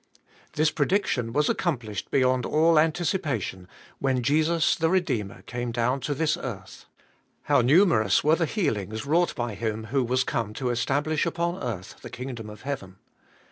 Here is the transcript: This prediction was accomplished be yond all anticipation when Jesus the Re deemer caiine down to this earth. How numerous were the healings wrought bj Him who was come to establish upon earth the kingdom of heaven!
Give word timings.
This 0.53 0.71
prediction 0.71 1.31
was 1.31 1.47
accomplished 1.47 2.09
be 2.09 2.21
yond 2.21 2.43
all 2.43 2.79
anticipation 2.79 3.67
when 3.99 4.23
Jesus 4.23 4.75
the 4.75 4.89
Re 4.89 4.99
deemer 4.99 5.43
caiine 5.43 5.71
down 5.71 5.99
to 5.99 6.15
this 6.15 6.37
earth. 6.37 6.87
How 7.43 7.61
numerous 7.61 8.23
were 8.23 8.35
the 8.35 8.47
healings 8.47 9.05
wrought 9.05 9.35
bj 9.35 9.53
Him 9.57 9.83
who 9.93 10.03
was 10.03 10.23
come 10.23 10.55
to 10.55 10.71
establish 10.71 11.27
upon 11.27 11.61
earth 11.61 11.97
the 12.01 12.09
kingdom 12.09 12.49
of 12.49 12.63
heaven! 12.63 12.95